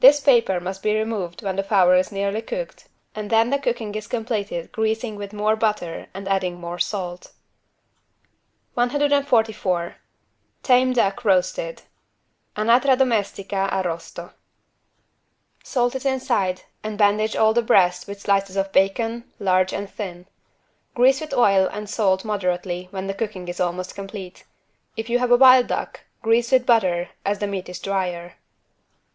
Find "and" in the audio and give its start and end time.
3.14-3.28, 6.14-6.26, 16.82-16.96, 19.74-19.90, 21.70-21.90